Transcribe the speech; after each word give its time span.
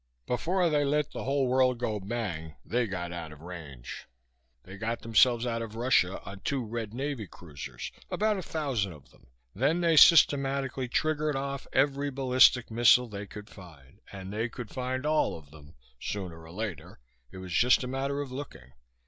Before 0.25 0.67
they 0.67 0.83
let 0.83 1.11
the 1.11 1.25
whole 1.25 1.45
world 1.47 1.77
go 1.77 1.99
bang 1.99 2.55
they 2.65 2.87
got 2.87 3.11
out 3.11 3.31
of 3.31 3.41
range. 3.41 4.07
They 4.63 4.75
got 4.75 5.01
themselves 5.03 5.45
out 5.45 5.61
of 5.61 5.75
Russia 5.75 6.19
on 6.23 6.39
two 6.39 6.65
Red 6.65 6.91
Navy 6.91 7.27
cruisers, 7.27 7.91
about 8.09 8.35
a 8.35 8.41
thousand 8.41 8.93
of 8.93 9.11
them; 9.11 9.27
then 9.53 9.81
they 9.81 9.95
systematically 9.95 10.87
triggered 10.87 11.35
off 11.35 11.67
every 11.71 12.09
ballistic 12.09 12.71
missile 12.71 13.07
they 13.09 13.27
could 13.27 13.47
find... 13.47 13.99
and 14.11 14.33
they 14.33 14.49
could 14.49 14.71
find 14.71 15.05
all 15.05 15.37
of 15.37 15.51
them, 15.51 15.75
sooner 15.99 16.41
or 16.41 16.51
later, 16.51 16.97
it 17.31 17.37
was 17.37 17.53
just 17.53 17.83
a 17.83 17.87
matter 17.87 18.21
of 18.21 18.31
looking. 18.31 18.71